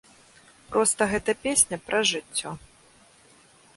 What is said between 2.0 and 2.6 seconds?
жыццё.